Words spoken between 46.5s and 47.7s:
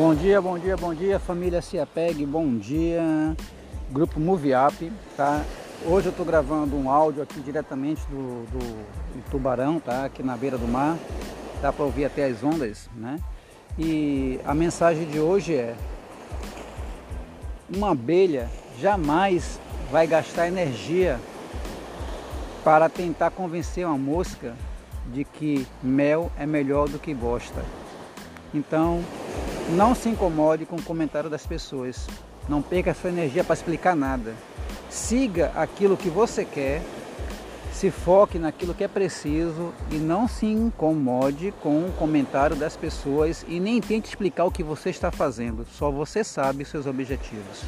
seus objetivos.